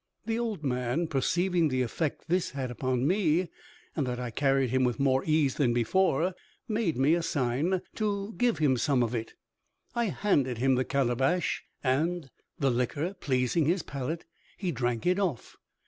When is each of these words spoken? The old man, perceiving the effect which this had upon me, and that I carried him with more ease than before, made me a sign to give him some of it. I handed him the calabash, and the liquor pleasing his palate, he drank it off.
The 0.25 0.39
old 0.39 0.63
man, 0.63 1.05
perceiving 1.05 1.67
the 1.67 1.83
effect 1.83 2.21
which 2.21 2.27
this 2.27 2.49
had 2.53 2.71
upon 2.71 3.05
me, 3.05 3.49
and 3.95 4.07
that 4.07 4.19
I 4.19 4.31
carried 4.31 4.71
him 4.71 4.83
with 4.83 4.99
more 4.99 5.23
ease 5.27 5.53
than 5.57 5.73
before, 5.75 6.33
made 6.67 6.97
me 6.97 7.13
a 7.13 7.21
sign 7.21 7.83
to 7.97 8.33
give 8.35 8.57
him 8.57 8.77
some 8.77 9.03
of 9.03 9.13
it. 9.13 9.35
I 9.93 10.05
handed 10.05 10.57
him 10.57 10.73
the 10.73 10.85
calabash, 10.85 11.65
and 11.83 12.31
the 12.57 12.71
liquor 12.71 13.13
pleasing 13.13 13.65
his 13.65 13.83
palate, 13.83 14.25
he 14.57 14.71
drank 14.71 15.05
it 15.05 15.19
off. 15.19 15.57